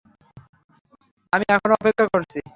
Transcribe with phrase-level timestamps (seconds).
[1.33, 2.39] আমি এখনও অপেক্ষা করছি।